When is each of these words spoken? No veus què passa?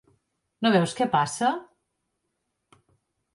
No 0.65 0.71
veus 0.75 0.95
què 0.99 1.07
passa? 1.17 1.51